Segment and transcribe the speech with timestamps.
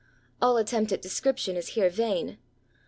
[0.41, 2.37] All attempt at description is here yain.